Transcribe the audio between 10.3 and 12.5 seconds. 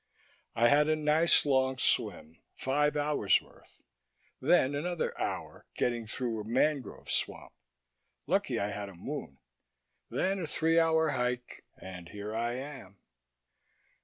a three hour hike... and here